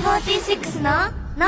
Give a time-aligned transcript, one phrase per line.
[0.00, 0.90] 46の
[1.36, 1.46] 「の」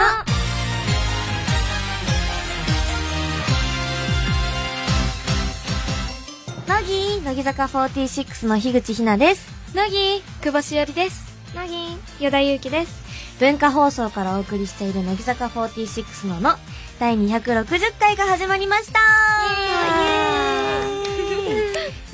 [6.69, 9.47] 乃木乃木坂46の樋口ひなです。
[9.75, 11.25] 乃木久保しおりです。
[11.55, 13.03] 乃木与田祐希です。
[13.41, 16.57] 文化放送からお送りしている乃木坂46のの。
[17.01, 19.01] 第260回が始まりました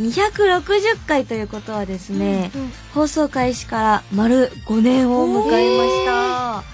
[0.01, 2.73] 260回ということはですね、うんうん。
[2.95, 6.65] 放送開始から丸5年を迎えました。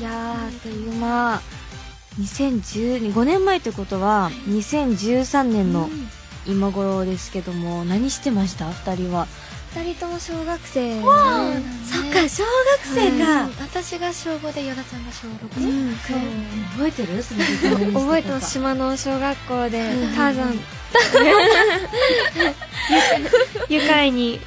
[0.00, 1.40] いやーあっという間。
[2.20, 5.90] 2012 5年前ということは2013年の
[6.46, 9.26] 今頃ですけども何してました？2人は。
[9.74, 11.02] 二人とも小学生。
[11.02, 11.12] そっ
[12.22, 12.50] か小学
[12.94, 13.50] 生か、うん。
[13.60, 16.18] 私が小5で与田ちゃんが小6、うん、そう。
[16.76, 17.22] 覚えてる？
[17.92, 18.50] 覚えてます。
[18.52, 20.58] 島の小学校でターザン。
[23.68, 24.40] 愉快に。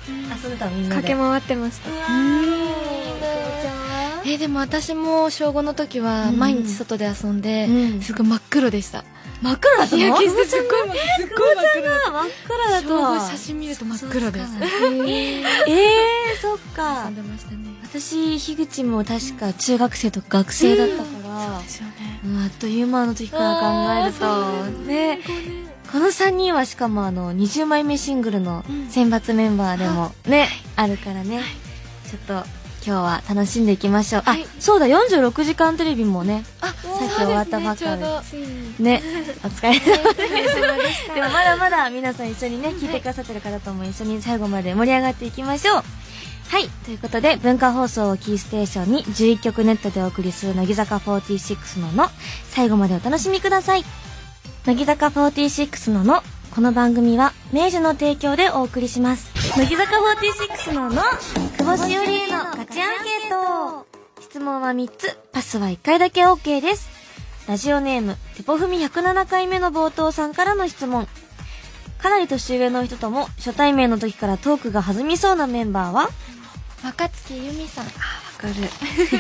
[0.43, 1.01] 遊んでたみんなで。
[1.01, 1.89] 駆け回ってました。
[4.25, 9.03] えーでも私も小5の時はうん毎日外で遊んで、うんすごい真っ黒でした
[9.41, 10.01] 真っ暗だったの？
[10.01, 11.65] 日焼けしてすっごい真っすっごい真っ
[12.47, 12.87] 暗だと。
[12.89, 14.45] 小は5写真見ると真っ黒です。
[14.59, 17.09] えー、そっか。
[17.83, 21.03] 私樋口も確か中学生とか学生だったか
[21.55, 21.87] ら、ですよ
[22.43, 24.65] あっという間の時から考えると。
[24.85, 25.19] ね。
[25.91, 31.41] この3人はしかもあの20枚目シングルの選抜メンバーでもね、あるからね、
[32.07, 32.47] ちょっと
[32.85, 38.01] 今日は楽しんでいきましょう、はいあそうだ46時間テレビもねあさっき終わったばっかり
[38.83, 39.01] ねね
[39.43, 45.83] お疲れ様でしたでもまだまだ皆さん一緒にね、聞いてくださってる方とも一緒に最後まで盛り上がっていきましょう。
[46.49, 46.67] はい。
[46.85, 52.09] ということで、文化放送をキーステーションに11曲ネットでお送りする乃木坂46のの、
[52.49, 53.83] 最後までお楽しみください。
[54.65, 56.23] 乃木坂46のの、
[56.55, 59.38] この番組は、明治の提供でお送りします。
[59.57, 61.01] 乃木坂46のの、
[61.57, 63.85] 久保しおりへのガチアンケート。
[64.21, 66.89] 質問は3つ、パスは1回だけ OK です。
[67.47, 71.07] ラジオネーム、テポフミ107回目の冒頭さんからの質問。
[71.97, 76.09] かなり年上の人とも初対面の時からトークが弾みそうなメンバーは？
[76.83, 77.91] 若月由美さんわ
[78.37, 78.53] かる。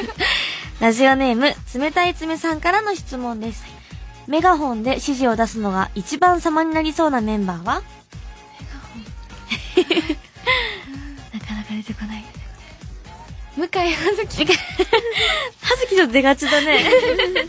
[0.79, 3.63] ラジオネーム、冷たい爪さんからの質問です。
[4.27, 7.81] メガホンで指示を出すのが一番様になりそうなメンバーは？
[11.81, 12.23] 出てこない。
[13.55, 14.45] 向井葉月。
[14.45, 16.83] はずきと出がちだね。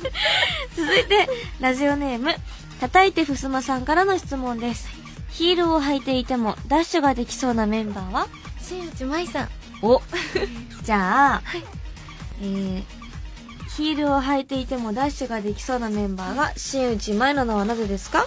[0.76, 1.28] 続いて、
[1.60, 2.34] ラジオネーム、
[2.80, 4.88] 叩いてふすまさんからの質問です。
[5.30, 8.26] ヒールを履いていてもダッシュができそうなメンバーは？
[8.60, 9.48] 新内舞さん。
[9.82, 10.00] お。
[10.82, 11.42] じゃあ、
[12.42, 12.82] えー、
[13.76, 18.26] ヒールを履いていてもダッシュができそうなメンバーが新内前なのはなぜですか？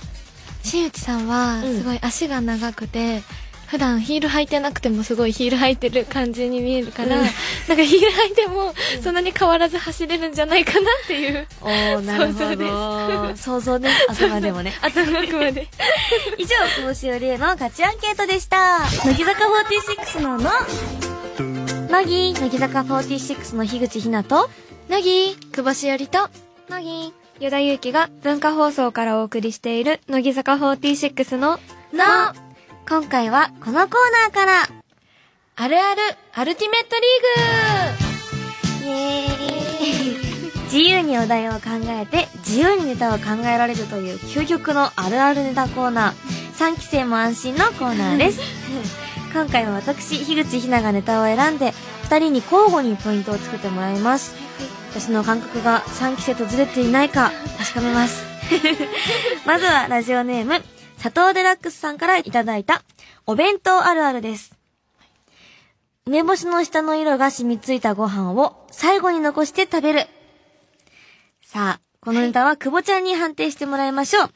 [0.63, 1.77] 新内さんはうん。
[1.79, 3.21] すごい足が長くて、
[3.73, 7.23] 普段ヒール履いてなくてもすごいヒール履いてる感じに見えるから、うん。
[7.23, 7.31] なん
[7.75, 13.35] かヒール履いてもそんなに変わらず走れるんじゃないかなっていうおー、なるほど。
[13.35, 13.95] 想像です。
[14.09, 14.75] あくまでもね。
[14.79, 15.67] 頭のまで。
[16.37, 18.81] 以上、久保しおりへのガチアンケートでした。
[19.05, 20.51] 乃木坂46のの、
[21.89, 24.51] 乃木、乃木坂46の樋口ひなと、
[24.87, 26.29] 乃木久保しおりと。
[26.69, 31.59] 乃木与田祐希が文化放送からお送りしている乃木坂46の。
[31.91, 32.33] の、
[32.87, 34.67] 今回はこのコーナーから、
[35.55, 36.01] あるある
[36.33, 38.85] アルティメットリーグ。
[38.85, 40.23] イエーイ。
[40.73, 46.13] 自由にお題を考えて自由にネタを考えられるという究極のあるあるネタコーナー。
[46.57, 48.39] 3期生も安心のコーナーです。
[49.33, 51.73] 今回は私樋口ひながネタを選んで
[52.09, 54.35] 2人に交互にポイントをつけてもらいます。
[54.91, 58.25] 私の感覚が3期生とずれていないか確かめます。
[59.45, 60.61] まずはラジオネーム
[61.03, 62.81] 佐藤デラックスさんからいただいた
[63.25, 64.55] お弁当あるあるです
[66.05, 70.01] 梅干しの下の色が染みついたご飯を最後に残して食べる。
[71.41, 74.23] さあ、このネタは久保ちゃんに判定してもらいましょう。
[74.23, 74.31] はい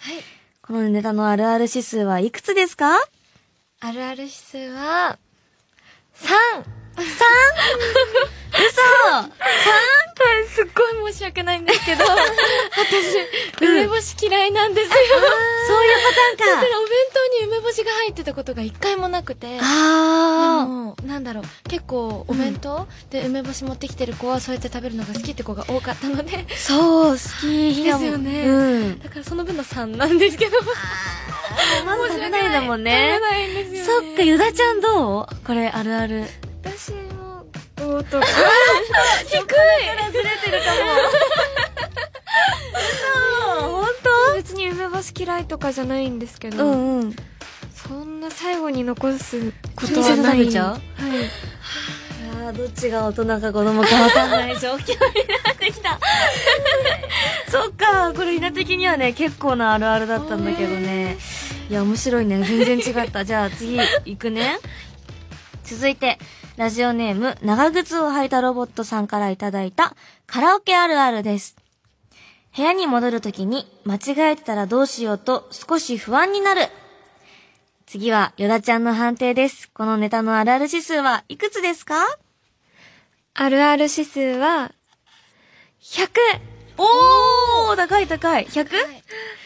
[0.62, 2.96] このネタのあるある指数はいくつですか？
[3.82, 5.18] あるある指数は
[6.16, 6.77] 3 ?3!
[6.98, 7.26] 嘘
[10.20, 11.66] はい、すっごい申し訳ないん。
[11.66, 12.16] ですけど、 私、
[13.62, 14.96] 梅干し嫌いなんですよ。
[15.68, 15.98] そういう
[16.38, 16.62] パターンか。
[16.62, 19.60] だからお弁当に梅干しが入ってたことが一回もなくて。
[19.62, 21.44] あもうなんだろう。
[21.70, 26.32] 結構お弁当、で梅干し持ってきてる子はそうやって食べるのが好きって子が多かったので。
[26.32, 26.58] ー。
[26.58, 27.84] そう、好き。
[27.84, 28.44] ですよね。
[28.48, 29.00] うん。
[29.00, 30.58] だからその分の3なんですけど。
[31.86, 33.20] まず食べないんだもん食べね。
[33.20, 35.36] ないんですそよ、ね、っか、ゆだちゃんどう？
[35.46, 36.26] これあるある。
[36.76, 37.46] 私も
[37.80, 38.26] おーとか
[39.26, 39.42] 低い
[40.12, 40.78] ずれてるかも。
[43.60, 43.88] 嘘ほん
[44.36, 47.16] 別に梅干し嫌いとかじゃないんですけど、とうんうん。
[47.74, 50.72] そんな最後に残すことはない食べちゃう？
[50.72, 50.82] はい
[52.40, 54.96] あやー、どっちが大人か子供かわかんない状況に
[55.44, 56.00] なってきた。
[57.50, 61.18] そっか、これひな的にはね、結構なあるあるだったんだけどね。
[61.70, 62.44] いや、面白いね。
[62.44, 63.24] 全然違った。
[63.26, 64.60] じゃあ次、行くね。
[65.64, 66.18] 続いて、
[66.58, 69.96] ラジオネーム、長靴を履いたロボットさんからいただいた、
[70.26, 71.56] カラオケあるあるです。
[72.56, 76.70] 部屋に戻るときに、間違えてたらどうしようと少し不安になる。
[77.86, 79.70] 次は、ヨダちゃんの判定です。
[79.72, 81.96] このネタのあるある指数はいくつですか？
[83.36, 84.72] あるある指数は、
[85.80, 86.10] 100!
[86.80, 86.88] おー
[87.76, 88.68] 高い高い !100?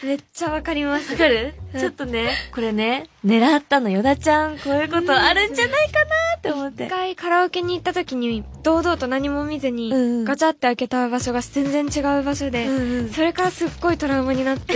[0.04, 1.12] めっちゃわかります。
[1.12, 1.54] わかる？
[1.74, 6.90] うんちょっとね、これね、狙ったの、ヨダちゃん、こういうことあるんじゃないかなって思って一。
[6.90, 12.66] 回カラオケに行った時に、堂々と何も見ずにガチャって開けた場所が全然違う場所で、
[13.10, 14.74] それからすっごいトラウマになって、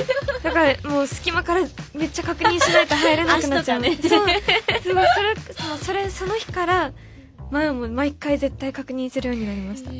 [0.42, 1.60] だからもう隙間から
[1.94, 3.82] めっちゃ確認しないと入れなくなっちゃう。
[3.82, 4.20] 足とそう。
[4.20, 4.28] そう
[4.84, 5.04] それ、
[5.34, 6.92] そうそれ、その日から、
[7.50, 9.90] 前も毎回絶対確認するようになりました。
[9.90, 9.96] わ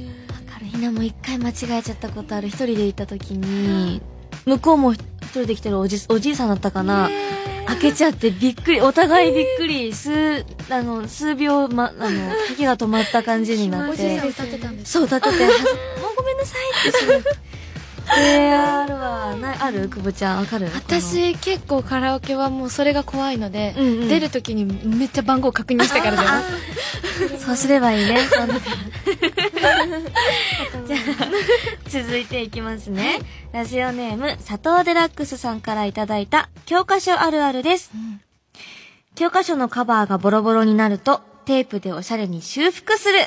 [0.53, 2.49] かるひなも一回間違えちゃったことある。
[2.49, 4.03] 一人で行った時に、
[4.45, 5.01] 向こうも一
[5.31, 7.09] 人で来てるおじ、おじいさんだったかな。
[7.67, 14.29] 開けちゃってびっくり、お互いびっくり、数、あの、数秒、ま、あの、 時が止まった感じになっおじいさんて。
[14.29, 17.48] 歌ってたんですそう、だってて、はもうごめんなさいって
[18.09, 18.21] しまって。
[18.21, 19.35] えー、あるわ。
[19.37, 19.89] な、ある？
[19.89, 20.67] くぼちゃん、わかる？
[20.75, 28.19] 私結構カラオケはもうそれが怖いので、うんうん出るときにめっちゃ番号確認してから出まあー そうすればいいね。
[30.87, 33.19] じゃあ、続いていきますね。
[33.53, 37.91] ラジオネーム、佐藤デラックスさんからいただいた教科書あるあるです。
[39.15, 43.19] 教科書のカバーがボロボロになると、テープでおしゃれに修復する。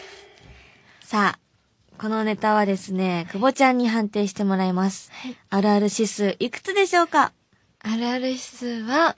[1.03, 1.39] さあ、
[2.01, 5.11] このネタはですね、久保ちゃんに判定してもらいます。
[5.51, 7.31] あるある指数いくつでしょうか？
[7.79, 9.15] あるある指数は、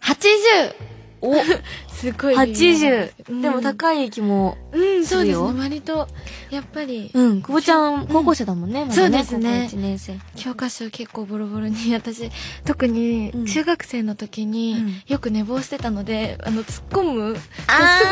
[0.00, 0.94] 80!
[1.20, 1.34] お。
[1.92, 2.34] すごい。
[2.34, 5.60] 80、うんでも高い気も、うん、そうですするよね。
[5.60, 6.08] 割と、
[6.50, 9.68] やっぱり、うん、久保ちゃん、高校生だもんね、まだそうですね。
[9.70, 10.18] 高校1年生。
[10.36, 12.30] 教科書結構ボロボロに、私、
[12.64, 13.46] 特にうん。
[13.46, 15.02] 中学生の時にうん。
[15.06, 17.42] よく寝坊してたので、あの、突っ込む、す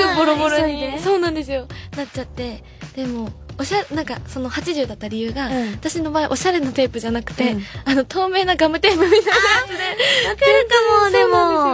[0.09, 2.63] ぐボロボロに、そうなんですよ、なっちゃって、
[2.95, 3.31] でも、
[3.63, 9.27] おしゃなんか、その80だった理由が、うん私の場合、おしゃれなテープじゃなくて、うんあの、透明なガムテープみたいなや
[9.67, 11.25] つで、わかるかも、で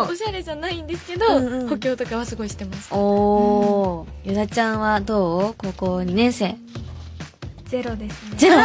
[0.07, 0.13] も。
[0.13, 2.93] おしゃれじゃないんですけど、うんうん補強とかはすごいしてます。
[2.95, 5.55] おー、ヨダちゃんはどう？
[5.57, 6.57] 高校2年生。
[7.67, 8.37] ゼロですね。
[8.37, 8.57] ゼロ？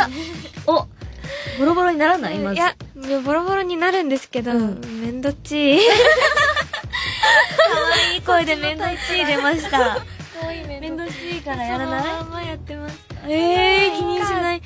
[0.67, 0.87] お
[1.59, 2.37] ボロボロにならない？
[2.39, 2.55] まず。
[2.55, 2.75] いや、
[3.07, 5.79] いやボロボロになるんですけど、うんめんどっちい。
[7.71, 9.97] 可愛い声でめんどっちい出ました。
[10.41, 12.03] 可愛いねめんどっちいからやらない？
[12.03, 12.82] そのままやってます。
[13.27, 14.61] えー、気にしない。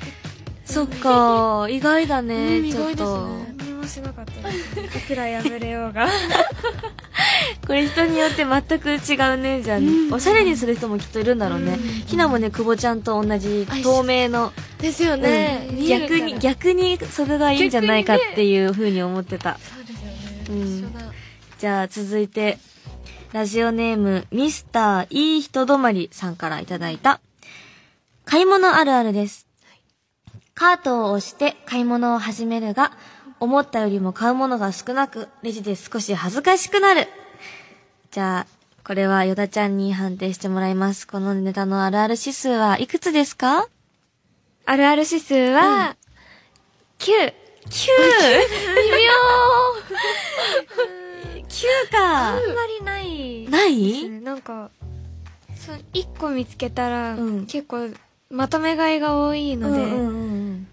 [0.64, 3.28] そっか、意外だね、うんちょっと。
[3.56, 4.98] 何もしなかったです。
[4.98, 6.08] いくら破れようが。
[7.66, 9.78] これ人によって全く違うね、じゃあ、
[10.14, 11.78] おしゃれにする人もきっといるんだろうね。
[12.06, 15.66] ひなもね、久保ちゃんと同じ透明の、ですよね。
[15.70, 19.58] うん逆に、逆にそれがいいんじゃないかっていう風に思ってた。
[19.62, 20.62] そうですよね。
[20.62, 20.94] うん。
[21.58, 22.58] じゃあ続いて、
[23.32, 27.20] ラジオネーム、ミスターいい人止まりさんからいただいた、
[28.30, 29.46] 買い物あるあるです。
[30.54, 32.92] カートを押して買い物を始めるが、
[33.40, 37.08] 思ったよりも買うものが少なく、レジで少し恥ずかしくなる。
[38.10, 38.46] じゃあ、
[38.84, 41.06] これはヨダちゃんに判定してもらいます。
[41.06, 43.66] このネタのあるある指数はいくつですか？
[44.66, 45.96] あるある指数は、
[46.98, 47.12] 9。
[47.12, 47.32] ?9!
[51.48, 53.48] 9かあんまりない。
[53.48, 54.10] ない？
[54.20, 54.70] なんか、
[55.56, 57.88] そう、一個見つけたら、うん結構、
[58.30, 60.68] まとめ買いが多いので、うんうんうんうん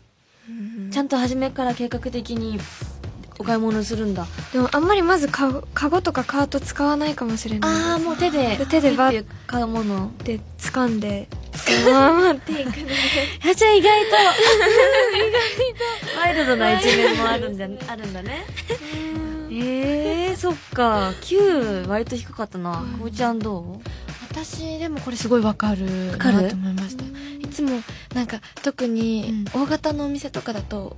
[0.91, 2.57] ちゃんと初めから計画的に
[3.37, 4.27] お買い物するんだ。
[4.53, 7.71] でもあんまりまずカゴカゴとかカート使わないかもしれない。
[7.71, 10.11] ああ、もう手で、手でバッて買うもの。
[10.23, 12.79] で掴んで、そのまま持っていくので。
[13.43, 14.11] やっちゃん意外と、意
[15.31, 18.45] 外と、ワイルドな一面もあるんだ、 あるんだね。
[19.51, 21.13] ええー、そっか。
[21.21, 22.85] 9、割と低かったな。
[22.99, 23.81] こうちゃんど
[24.35, 27.05] 私でもこれすごいわかるなと思いました。
[27.05, 27.79] いつも
[28.13, 30.97] なんか特に大型のお店とかだと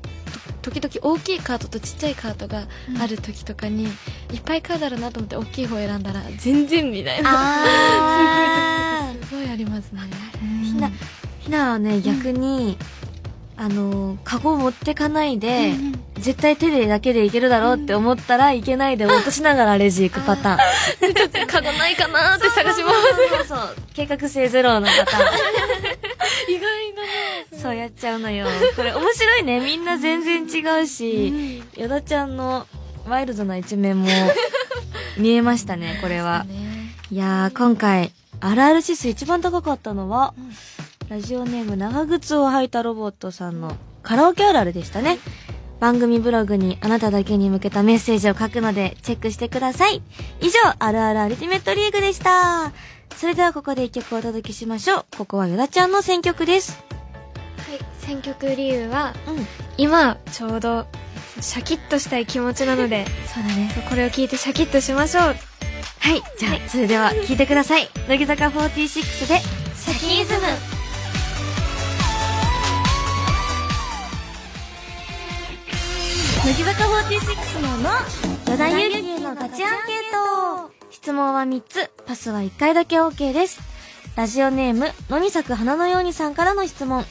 [0.63, 2.63] と時々大きいカートとちっちゃいカートが
[2.99, 10.01] ある時とかに、いっぱい買うだろうなと思って大きい方選んだら全然みたいうなあすごいありますね。
[10.63, 10.91] ひな、
[11.39, 12.75] ひなはね、逆に、
[13.55, 15.73] あの、カゴ持ってかないで、
[16.19, 21.47] 絶対手でだけでいけるだろうって思ったらいけないで落としながらレジ行くパターン。
[21.47, 23.75] カゴないかなーって探しますそうそう。
[23.93, 25.27] 計画性ゼロのパターン。
[26.49, 26.61] 意外
[27.51, 28.47] だそうやっちゃうのよ。
[28.75, 29.59] これ面白いね。
[29.59, 32.67] みんな全然違うし、ヨダちゃんの
[33.07, 34.07] ワイルドな一面も
[35.17, 36.43] 見えましたね、これは。
[36.43, 40.33] ねいやー、今回、あるある指数一番高かったのは、
[41.09, 45.19] ラジオネーム長靴を履いたロボットさんのカラオケあるあるでしたね。
[45.79, 50.01] 番組ブログにあなただけに向けたメッセージを書くのでチェックしてください。
[50.41, 52.71] 以上、あるあるアルティメットリーグでした。
[53.15, 55.05] それではここで一曲お届けしましょう。
[55.17, 56.83] ここはヨダちゃんの選曲です。
[57.57, 59.47] はい選曲理由はうん。
[59.77, 60.85] 今ちょうど
[61.41, 63.69] シャキッとしたい気持ちなのでそうだね。
[63.89, 66.23] これを聞いてシャキッとしましょうはい。
[66.39, 67.89] じゃあ、それでは聞いてください。
[68.07, 69.39] 乃木坂46で、
[69.75, 70.76] シャキイズム。
[76.47, 77.89] 乃木坂46のの、
[78.45, 80.71] 野田ゆきへのガチアンケート。
[80.89, 83.59] 質問は3つ、パスは1回だけ OK です。
[84.15, 87.03] ラジオネーム、野に咲く花のようにさんからの質問。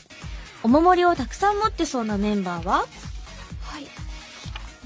[0.63, 2.79] お守りをたくさん持ってそうなメンバーは？
[2.79, 2.87] は
[3.79, 3.83] い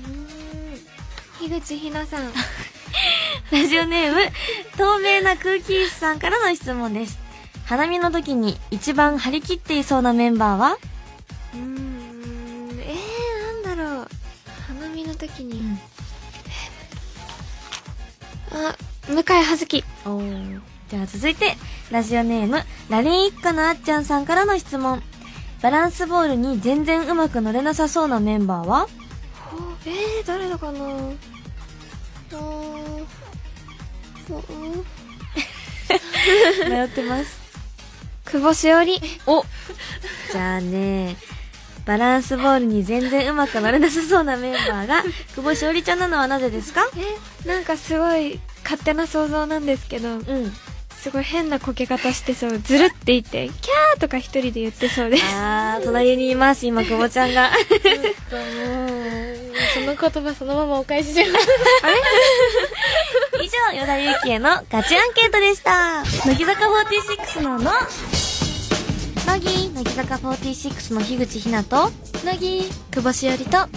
[0.02, 2.32] うーん樋口ひなさん
[3.56, 4.20] ラジオネーム、
[4.76, 7.20] 透明な空気椅子さんからの質問です。
[7.66, 10.76] 花見の時に一番張り切っていそうなメンバーは？
[11.54, 11.99] うーん
[15.00, 15.78] 花見の時に、ん。
[18.52, 18.76] あ
[19.08, 19.84] 向井葉月。
[20.04, 20.60] おー。
[20.88, 21.56] じゃあ続いて、
[21.90, 25.02] ラジオネーム、ラリン一家のあっちゃんさんからの質問。
[25.62, 28.88] バランスボールに全然うまく乗れなさそうなメンバーは？
[29.86, 30.78] えー、誰だかな？
[36.68, 37.40] 迷ってます。
[38.26, 39.44] 久保しおりお。
[40.32, 41.16] じゃあね、
[41.86, 45.02] バランスボールに全然うまく乗れなさそうなメンバーが、
[45.34, 46.86] 久保しおりちゃんなのはなぜですか？
[46.96, 50.54] えなんかすごい勝手な想像なんですけどうん。
[51.00, 57.50] すごい変なこけ方してそうずるって言ってキャーとか一人で言ってそうですあー、隣にいます、今、久保ちゃんが。
[59.74, 61.46] その言葉そのままお返しします。
[63.42, 66.02] 以上、与田祐希へのガチアンケートでした。
[66.26, 67.72] 乃木坂46のの、
[69.26, 71.90] 乃木、乃木坂46の樋口ひなと、
[72.22, 73.68] 乃木、久保しおりと、乃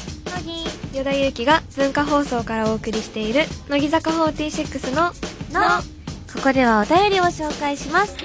[0.43, 5.13] 木与田祐希が文化放送からお送りしている乃木坂46の
[5.57, 5.81] の、
[6.33, 8.17] ここではお便りを紹介します。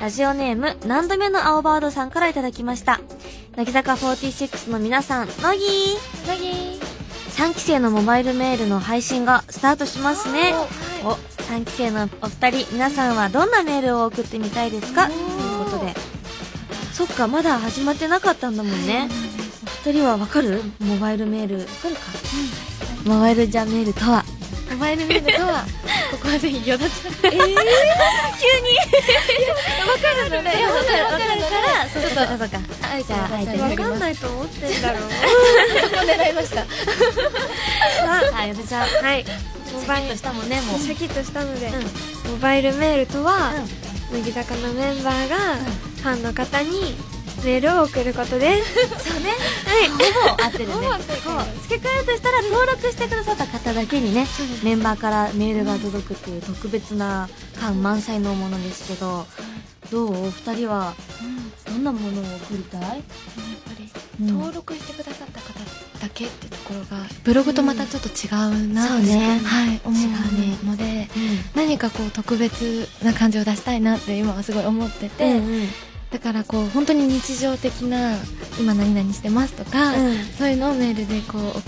[0.00, 3.00] ラジオネーム、何度目の青バードさんからいただきました。
[3.56, 5.98] 乃木坂46の皆さん、乃木
[6.28, 6.80] 乃木、
[7.32, 10.54] 3期生のモバイルメールの配信がスタートしますね。
[11.02, 11.16] おお、
[11.48, 15.10] 3期生のお二人、皆さんはどんなメールを送ってみたいですか？
[16.94, 19.08] そっか、まだ始まってなかったんだもんね。
[19.84, 20.62] お二人はわかる？
[20.80, 21.58] モバイルメール。
[21.58, 22.00] わかるか、
[23.04, 24.24] モバイルじゃメールとは？
[24.70, 25.64] モバイルメールとは、
[26.10, 27.26] ここはぜひよだちゃん。
[27.26, 27.62] えー、急にわか
[30.24, 32.58] るので、わかるわかるから、そうかそうかそうか。
[33.06, 35.02] じゃああえてわかんないと思ってんだろう
[35.82, 36.56] そこ狙いました。
[36.56, 36.64] さ
[38.38, 38.88] あ、よでちゃん。
[38.88, 39.24] はい。
[39.72, 40.80] モバイルとしたもんね、もう。
[40.80, 41.82] シャキッとしたので、うん
[42.32, 43.52] モバイルメールとは、
[44.12, 45.36] うん乃木坂のメンバーが、
[46.04, 46.68] ファンの方に
[47.46, 49.10] メールを送ることです。
[49.10, 49.30] そうね。
[49.88, 50.74] ほぼ合ってるね。
[51.62, 54.26] 付け加えるとしたら登録してくださった方だけにね、
[54.62, 59.24] メンバーからメールが届くっていう特別な感満載のものですけど、
[59.90, 60.26] どう？
[60.26, 60.94] お二人は、
[61.66, 62.82] どんなものを送りたい？
[62.82, 63.02] やっぱ
[63.78, 64.26] り、うん。
[64.26, 65.58] 登録してくださった方
[66.00, 69.40] だけってところが、ブログとまたちょっと違うな、そうね。
[69.42, 70.04] はい、思違
[70.62, 71.08] うので、
[71.54, 75.68] 何かこう特別な感じを出したいなって今はすごい思ってて、うん
[76.14, 78.16] だからこう本当に日常的な
[78.60, 80.24] 今何々してますとか、うん。
[80.38, 81.60] そういうのをメールでこう送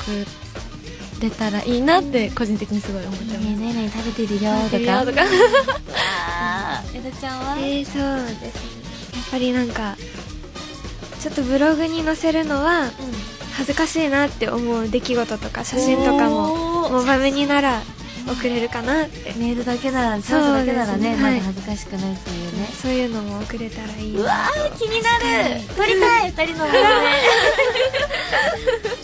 [1.20, 3.38] れたらいいなって個人的にすごい思ってます。
[3.40, 5.04] ねえねえ食べてるよとか。
[5.04, 5.24] とか。
[6.94, 7.56] えだちゃんは？
[7.58, 8.50] えー、そうですね。
[9.14, 9.96] やっぱりなんか
[11.18, 12.92] ちょっとブログに載せるのは
[13.54, 17.82] 恥ずかしいなって思う出来事とか写真とかもももう場面になら
[18.28, 19.34] 送れるかなって。
[19.38, 21.22] メールだけなら、そうだけならね、ね。
[21.22, 21.40] はい。
[21.40, 22.72] まだ恥ずかしくないっていうね。
[22.80, 25.60] そういうのも送れたらいいうわー、気になる。
[25.76, 26.80] 撮りたい二人のものね。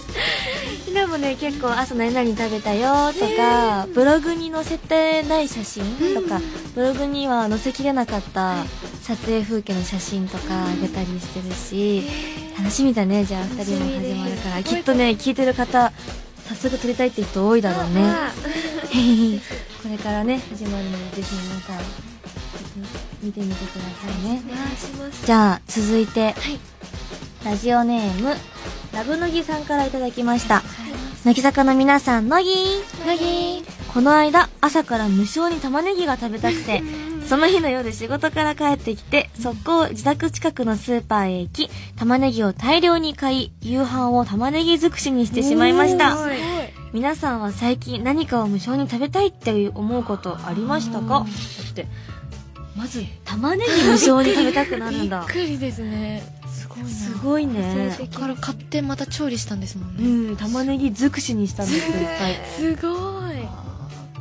[0.85, 6.41] ひなもね、結構朝何々食べたよとか、ブログに載せてない写真とか、
[6.75, 8.65] ブログには載せきれなかった
[9.03, 12.07] 撮影風景の写真とかあげたりしてるし、
[12.59, 14.63] 楽しみだね、じゃあ二人も始まるから。
[14.63, 15.93] きっとね、聞いてる方、
[16.49, 18.03] 早速撮りたいって人多いだろうね。
[18.03, 18.33] あ。
[19.83, 21.77] これからね、始まるので、ぜひ皆さん、
[23.23, 24.43] 見てみてくださいね。
[24.47, 25.27] お願いします。
[25.27, 26.35] じゃあ、続いて、
[27.45, 28.35] ラジオネーム、
[28.93, 30.63] ラブのぎさんからいただきました。
[31.25, 32.51] 乃木坂の皆さん、乃木。
[33.07, 33.65] 乃木。
[33.93, 36.83] この間、朝から無償に玉ねぎが食べたくて、
[37.27, 46.17] その日の夜仕事から帰ってきて、速攻自宅近くのスーパーへ行き、玉ねぎを大量に買い、夕飯を玉ねぎ尽くしにしてしまいました。
[46.93, 51.21] 皆さんは最近何かを無償に食べたいって思うことありましたか？
[51.21, 51.87] だって
[52.77, 55.21] まず玉ねぎ無償に食べたくなるんだ。
[55.21, 56.23] びっくりですね。
[56.51, 57.95] すごいなすごいね。
[57.99, 61.91] そこから買ってまた調理したんですもんうね、ん玉ねぎ尽くしにしたんです。
[61.91, 62.93] よいっぱいすごい。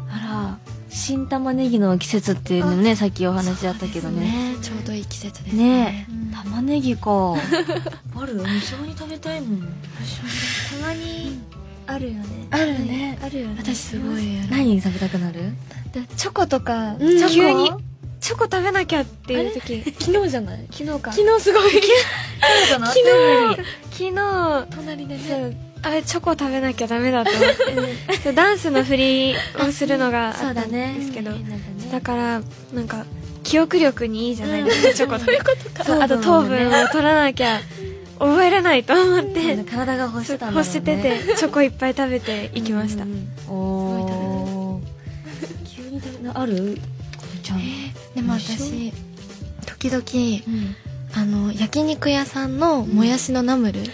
[0.10, 0.58] あら
[0.90, 4.56] 新玉ねぎの季節っていうのねさっきお話あったけどね。
[4.62, 5.64] ちょうどいい季節ですね。
[5.64, 6.36] ねえ。
[6.36, 7.36] 玉ねぎか。
[8.16, 9.60] ある無償に食べたいもん。
[9.62, 9.66] た
[10.88, 11.40] まに
[11.88, 12.26] あるよね。
[12.52, 13.18] あるね。
[13.24, 13.56] あるよね。
[13.60, 15.54] 私すごい何食べたくなる？
[15.94, 17.34] でチョコとか、うんチョコ。
[17.34, 17.72] 急に
[18.22, 19.84] チョコ食べなきゃっていう時。
[20.00, 20.66] 昨日じゃない？
[20.72, 21.12] 昨日か。
[21.12, 21.72] 昨日すごい。
[21.72, 21.82] 昨
[22.70, 22.92] 昨日。
[23.92, 24.68] 昨日。
[24.76, 25.58] 隣でね。
[25.84, 27.32] あれチョコ食べなきゃダメだと。
[27.32, 27.40] 思
[27.82, 31.32] ってダンスの振りをするのがあったんですけど、
[31.92, 33.06] だからなんか
[33.44, 34.64] 記憶力にいいじゃない？
[34.64, 35.26] ですか、 チョコと
[35.98, 36.04] か。
[36.04, 37.60] あと糖分を取らなきゃ
[38.20, 43.04] 覚えれないと思って、体が欲してたん欲しててチョコいっぱい食べていきました、
[43.52, 44.82] おー。
[45.76, 46.78] 急に食べなある？
[47.52, 48.94] ちゃんでも私
[49.66, 50.04] 時々
[50.48, 50.76] うん。
[51.14, 53.94] あの焼肉屋さんのもやしのナムル、めっちゃ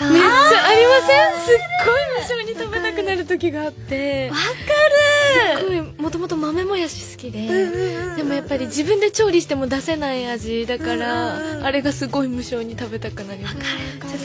[0.00, 1.42] ありあません？
[1.44, 4.30] すっごい無性に食べたくなる時があって。
[4.30, 5.58] わかる。
[5.58, 13.56] すごいもともと豆もやし好きで、でもやっぱり自分で調理しても出せない味だから、あれがすごい無性に食べたくなります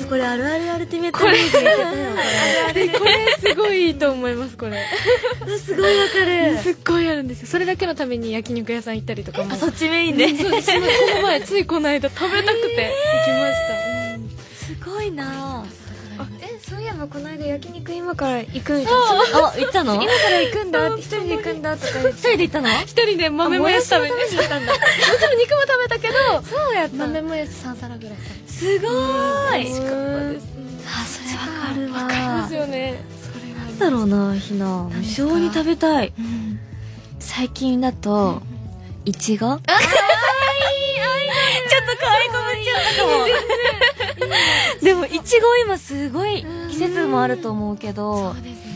[0.10, 2.74] これあるあるアルティメットミュージックだよ。
[2.74, 4.84] でこれすごいいいと思いますこれ。
[5.60, 6.58] すごいわかる。
[6.58, 7.20] すっごいある。
[7.24, 9.54] んですよそれだけのために焼肉屋さん行ったりとかも。
[9.54, 10.30] あそっちメインで。
[10.30, 10.80] そうですこ
[11.18, 12.92] の前ついこの間食べたくて。
[13.18, 15.66] 行きました、すごいな。
[16.18, 18.94] あえそういえばこの間焼肉今から行くんじゃん。
[18.94, 19.96] あ行ったの？
[19.96, 20.90] 今から行くんだ。
[20.98, 22.70] 一人で行くんだとか一人で行ったの？
[22.82, 24.74] 一人で豆もやし食べに行ったんだ。
[24.74, 26.96] もちろん肉も食べたけどそうやった。
[26.98, 29.66] 豆もやし3皿ぐらい食べすごーい。
[29.66, 29.86] かった
[30.32, 30.48] です
[30.86, 32.04] あそれわかるわ。
[32.04, 33.04] わかりますよね。
[33.22, 35.32] それがなんだろうなひな無何ですか？
[35.32, 36.60] 償に食べたいうん。
[37.20, 38.42] 最近だと
[39.06, 39.74] いちごちょっと可
[42.12, 43.12] 愛い子ぶっちゃったかも。
[44.84, 48.69] でもいちご今すごい季節もあると思うけどそうですね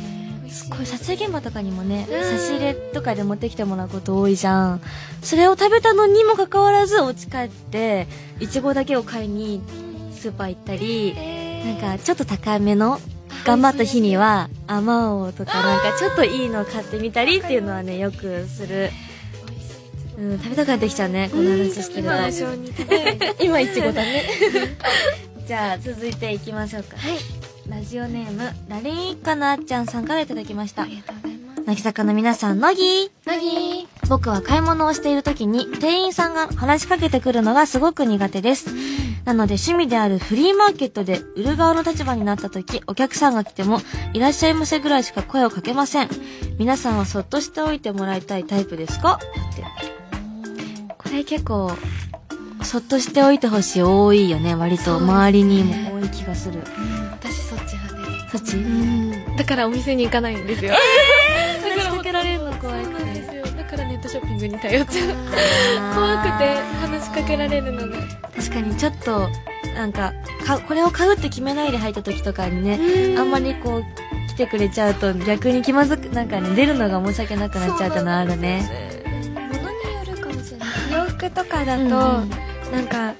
[0.69, 4.81] こういう撮影現場とかにもね差し入れとかで持ってきてもらうこと多いじゃん。
[5.21, 8.07] それを食べたのにもかかわらずお家帰って
[8.39, 9.61] いちごだけを買いに
[10.11, 11.15] スーパー行ったり
[11.65, 12.99] なんかちょっと高めの
[13.45, 18.89] 頑張った日にはあまおうとかなんかちょっといいの買ってみたりっていうのはねよくする。
[20.17, 24.23] うん食べたくなってきちゃうねこの話してると今無性に食べたい今いちごだね。
[25.47, 26.95] じゃあ続いていきましょうか。
[26.97, 38.67] はいラジオネームラリン一家のあっちゃんさんからいただきましたありがとうございます乃木坂の皆さん乃木なぎ僕は買い物をしている時に店員さんが話しかけてくるのがすごく苦手です。
[39.23, 43.79] なので趣味であるフリーマーケットで売る側の立場になった時、お客さんが来ても
[44.11, 46.09] いらっしゃいませぐらいしか声をかけません。
[46.59, 49.21] 皆さんはそっとしておいてもらいたいタイプですか？
[49.21, 49.63] って。
[50.97, 51.71] これ結構、
[52.63, 54.53] そっとしておいてほしい多いよね。
[54.53, 56.59] 割と周りにも多い気がする。
[57.13, 57.37] 私
[58.33, 58.57] そっち。
[58.57, 60.73] うんだからお店に行かないんですよ。
[61.61, 63.43] 話しかけられるの怖いそうなんですよ。
[63.45, 65.07] だからネットショッピングに頼っちゃう。
[65.93, 67.97] 怖くて話しかけられるのが。
[68.35, 69.29] 確かにちょっと
[69.75, 70.13] なんか
[70.45, 73.83] かこれを買うって決めないで入った時とかにねあんまりこう
[74.29, 78.63] 来てくれちゃうと逆に気まずくなんかね出るのが申し訳なくなっちゃうってのはあるね。
[79.51, 80.69] 物によるかもしれない。
[80.91, 82.29] 洋服とかだと、うんうん。
[82.71, 83.13] なんか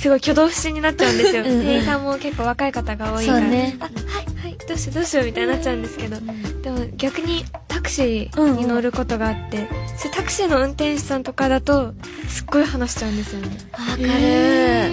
[0.00, 1.60] すごい挙動不審になっちゃうんですよ、うんうん。
[1.60, 3.40] 店員さんも結構若い方が多いから。
[3.40, 3.76] ね。
[3.80, 3.94] あはい
[4.42, 4.56] はい。
[4.66, 6.16] どうしようどうしようみたいになっちゃうんですけど。
[6.62, 11.92] でも逆にタクシうんうんーに乗ることがあって、それタクシーの運転手さんとかだと
[12.28, 13.48] すっごい話しちゃうんですよね。
[13.72, 14.92] わかる、へ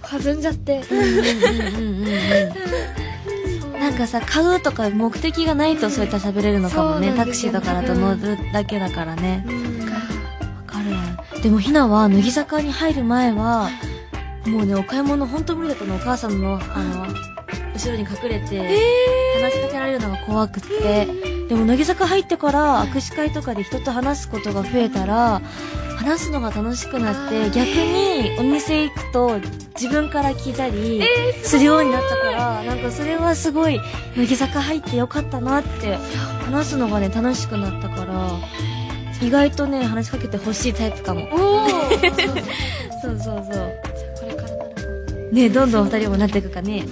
[0.00, 0.82] 弾んじゃって。
[0.90, 2.54] うんうんうんうんうん
[3.78, 7.12] なんかさ買うとか目的がないとそうやって喋れるのかもね。
[7.14, 9.44] タクシーとかだと乗るだけだからね。
[9.46, 9.83] うん
[11.44, 13.68] でもひなは乃木坂に入る前は
[14.46, 15.96] もうねお買い物本当無理だったの。
[15.96, 17.06] お母さんのあの
[17.74, 18.80] 後ろに隠れて
[19.42, 21.06] 話しかけられるのが怖くって。
[21.46, 25.42] でも乃木坂入ってから握手会とかで人と話すことが増えたら
[25.98, 29.38] 話すのが楽しくなって逆にお店行くと
[29.78, 31.02] 自分から聞いたり
[31.42, 33.78] するようになったからなんかそれはすごい
[34.16, 35.96] 乃木坂入ってよかったなって
[36.46, 38.30] 話すのがね楽しくなったから
[39.24, 41.28] 意外とね話しかけてほしいタイプかも。
[41.32, 41.68] おお
[43.02, 43.72] そうそうそう。
[44.20, 45.48] これからなるね。
[45.48, 46.84] どんどん二人もなっていくかね。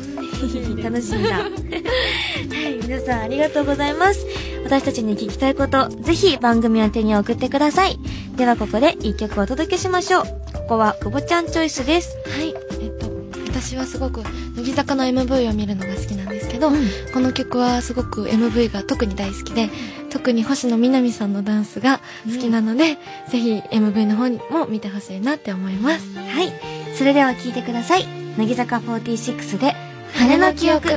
[0.83, 1.37] 楽しみだ。
[1.39, 4.27] はい皆さんありがとうございます。
[4.65, 7.99] 私たちに聞きたいことぜひ番組宛てに送ってください。
[8.37, 10.25] ではここで一曲お届けしましょう。
[10.55, 12.17] ここは久保ちゃんチョイスです。
[12.27, 12.55] はい。
[12.81, 13.13] えっと
[13.49, 14.23] 私はすごく
[14.57, 16.15] 乃木坂の MV を見るのが好きなんですけ
[16.63, 19.69] どど、うん、この曲はすごく MV が特に大好きで
[20.11, 22.93] 特に星野みなみさんのダンスが好きなので、
[23.25, 26.17] うん、ぜひ MV の方にも見てほしいなって思います。
[26.17, 26.53] はい。
[26.95, 28.07] それでは聴いてください。
[28.37, 29.75] 乃木坂46で
[30.15, 30.89] 「羽の記憶」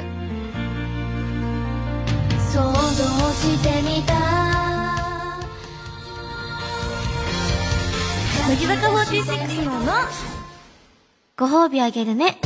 [2.51, 2.71] 想像
[3.33, 4.13] してみた。
[8.47, 9.81] 乃木坂46の
[11.37, 12.37] ご褒美あげるね。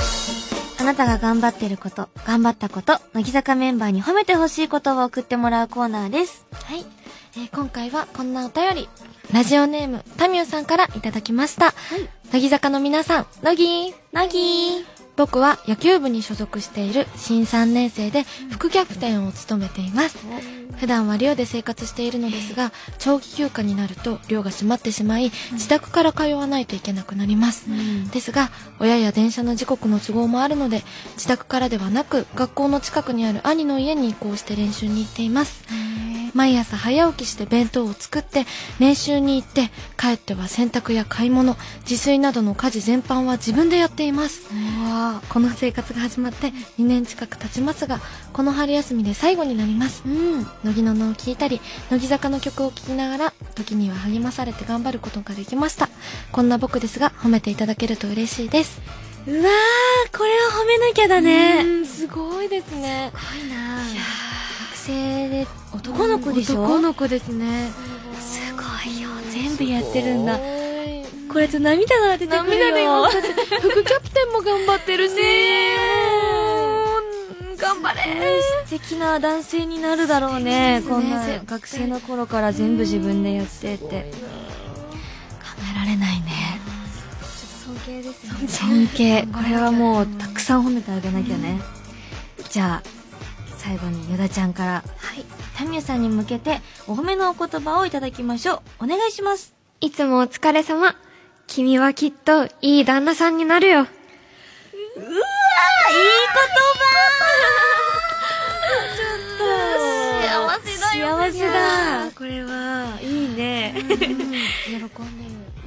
[0.89, 6.47] あなたが頑張ってること、頑張ったこと、乃木坂メンバーに褒めてほしいことを送ってもらうコーナーです。
[6.51, 6.83] はい。
[7.37, 8.89] えー、今回はこんなお便り。
[9.31, 11.65] ラジオネーム、タミューさんからいただきました。
[11.65, 12.09] はい。
[12.31, 20.17] 乃木坂の皆さん、乃木乃木僕は野球部に所属している新3年生で副キャプテンを務めています。
[20.77, 27.65] 普段は寮で生活しているのですが、長期休暇になると寮が閉まってしまい、自宅から通わないといけなくなります。
[28.13, 30.83] ですが、親や電車の時刻の都合もあるので、
[31.15, 35.65] 自宅からではなく、学校の近くにある兄の家に移行して練習に行っています。
[36.33, 38.45] 毎朝早起きして弁当を作って
[38.79, 44.49] 練習に行って帰っては洗濯や買い物自炊などの家事全般は自分でやっています。
[45.29, 47.99] この生活が始まって2年近く経ちますが
[48.33, 55.89] この春休みで最後になります、うん、乃木の名を聞いたり乃木坂の曲を聴きながら時には励まされて頑張ることができました。
[56.31, 58.81] こんな僕ですが褒めていただけると嬉しいです。
[59.27, 61.85] うわーこれは褒めなきゃだね。
[61.85, 63.11] すごいですね。
[63.13, 63.59] すごいな。
[63.79, 63.98] 学
[64.89, 66.63] 生で男の子でしょ？
[66.63, 67.69] 男の子ですね。
[68.19, 69.09] すごいよ。
[69.31, 70.39] 全部やってるんだ。
[71.31, 73.03] これと涙が出てくるよ。
[73.03, 73.11] 涙
[73.61, 75.15] 副キャプテンも頑張ってるし。
[77.57, 78.01] 頑張れ
[78.65, 80.81] 素敵な男性になるだろうね。
[80.87, 83.85] こんな学生の頃から全部自分でやってって。
[83.85, 83.89] 考
[85.71, 86.59] えられないね。
[87.65, 88.47] 尊敬ですね。
[88.47, 89.27] 尊敬。
[89.27, 91.59] これはもうたくさん褒めてあげなきゃね。
[92.49, 92.98] じゃあ
[93.59, 94.81] 最後にヨダちゃんから、は
[95.15, 98.85] い、タミュさんに向けてお褒めのお言葉をいただきましょう。
[98.85, 99.53] お願いします。
[99.81, 100.95] いつもお疲れ様。
[101.45, 103.79] 君はきっといい旦那さんになるよ。
[103.81, 103.91] うわーいい
[104.95, 105.11] 言
[106.63, 106.99] 葉
[108.95, 109.43] ちょっと、
[110.23, 111.17] 幸せだよ。
[111.17, 112.11] 幸せだ。
[112.15, 113.73] これは、いいね。
[113.75, 114.79] 喜んでる。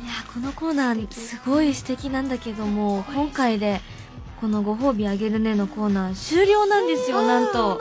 [0.03, 3.81] いや、このコーナー、すごい素敵なんだけども、今回で、
[4.43, 7.81] このご褒美あげるねのコーナー終了なんですよ、なんと。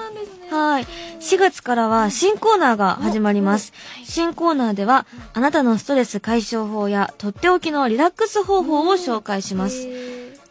[0.51, 0.85] はい。
[1.19, 3.73] 4月からは新コーナーが始まります。
[4.05, 9.87] 新コーナーでは、あなたのストレス解消法やとっておきのリラックス方法を紹介します。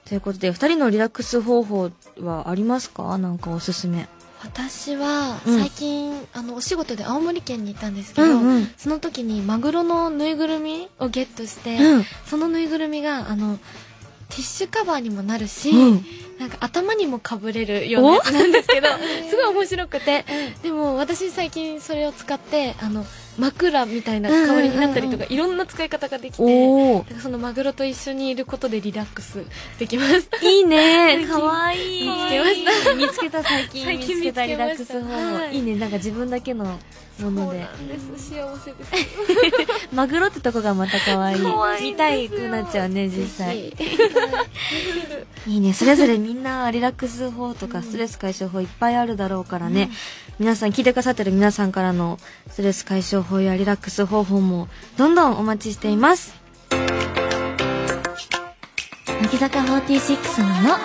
[0.05, 3.17] ということで、二人のリラックス方法はありますか？
[3.17, 4.09] なんかおすすめ。
[4.43, 13.59] 私は最近、うん、あのお仕事で青森県に行ったんですけど、うんうん、その時にマグロのぬいぐるみをゲットして、うん、そのぬいぐるみがあの
[14.31, 16.05] ティッシュカバーにもなるし、うん、
[16.39, 18.89] なんか頭にもかぶれるようなやつなんですけど
[19.29, 20.25] すごい面白くて、
[20.63, 23.05] でも私最近それを使ってあの
[23.41, 29.45] 枕みたいな代わりになったりとか、いろんな使い方ができてそのマグロと一緒にいることでリラックス
[29.79, 30.29] できます。
[30.43, 31.27] いいね。
[31.27, 32.09] かわいい。
[32.09, 32.95] 見つけました。
[32.95, 34.47] 見つけた最近見つけた。
[34.47, 35.77] リラックス方法、はい、いいね。
[35.77, 36.79] なんか自分だけの
[37.21, 37.67] もので。
[38.17, 38.93] 幸せです。
[39.95, 41.41] マグロってとこがまた可愛い。
[41.83, 43.75] 見たいくなっちゃうね実際。
[45.47, 45.73] いいね。
[45.73, 49.91] それぞれみんなリラックス法とかストレス解消法いっぱいあるだろうからね、うん、
[50.41, 54.67] 皆さん聞いてくださってる皆さんからのストレス解消法法やリラックス方法も
[54.99, 56.35] どんどんお待ちしています。
[59.07, 60.77] 乃木坂46のの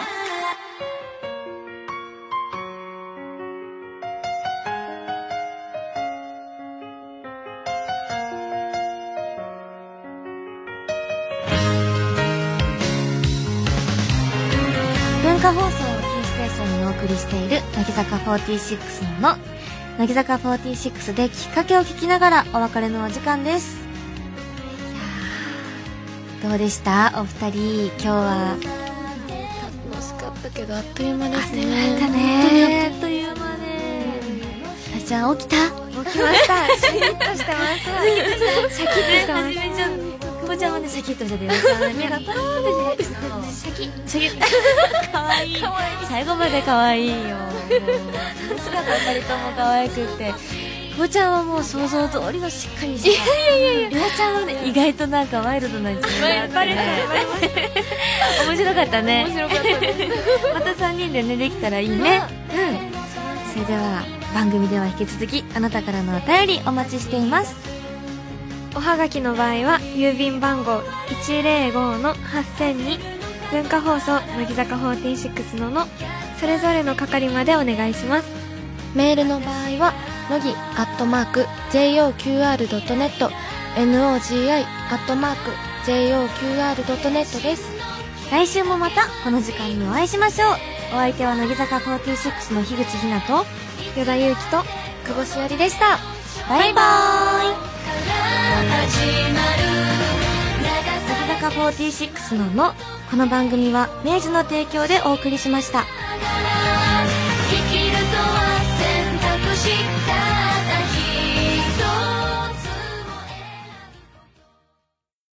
[15.23, 19.54] 文化放送をキーステーションにお送りしている乃木坂46のの
[19.97, 23.77] 乃木坂46できっかけを聞きながらお別れのお時間です。
[26.43, 27.13] どうでした？
[27.15, 28.57] お二人今日は？
[29.89, 31.63] 楽しかったけどあっという間ですね。
[31.63, 32.91] あっという間だね。
[32.93, 33.35] あっという間
[34.99, 35.05] で。
[35.05, 35.55] じゃあ起きた？
[35.55, 35.63] 起
[36.11, 36.67] きました。
[36.77, 37.85] シャキッとしてます。
[38.75, 40.04] シャキッとしてます、
[40.55, 45.57] ねここちゃんはねシャキッとしてて目がパローってしてシャキッシャキッかわいい
[46.07, 50.33] 最後までかわいいよ楽しかった二人とも可愛くて
[50.95, 53.13] 久保ちゃんはもう想像通りのしっかりしたい
[53.45, 57.09] やいやいやリアちゃんはね意外となんかワイルドな一面があってね
[58.47, 67.74] 面白かったね面白かったですまた3人でねできたらいいねうんそれでは番組では引き続きあなたからのお便りお待ちしています
[68.75, 72.99] おはがきの場合は郵便番号105の8000に
[73.51, 75.87] 文化放送乃木坂46のの
[76.39, 78.27] それぞれの係までお願いします。
[78.93, 79.93] メールの場合は
[80.29, 83.29] 乃木アットマーク JOQR.net
[83.75, 85.51] NOGI アットマーク
[85.85, 87.71] JOQR.net です。
[88.29, 90.49] 来週もまたこの時間にお会いしましょう。
[90.93, 93.45] お相手は乃木坂46の樋口ひなと
[93.95, 94.63] 与田祐希と
[95.05, 95.97] 久保しおりでした。
[96.49, 97.74] バイバーイ
[101.45, 102.73] 坂46のの。
[103.09, 105.85] この番組は明治の提供でお送りしました。